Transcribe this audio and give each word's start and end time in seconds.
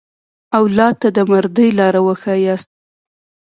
اولاد 0.59 0.95
ته 1.01 1.09
د 1.17 1.19
مردۍ 1.31 1.69
لاره 1.79 1.99
وښیاست. 2.03 2.69